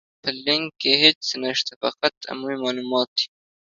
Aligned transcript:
په 0.21 0.29
لينک 0.45 0.67
کې 0.81 0.91
هيڅ 1.03 1.21
نشته، 1.43 1.71
فقط 1.83 2.15
عمومي 2.31 2.57
مالومات 2.63 3.09
دي. 3.17 3.25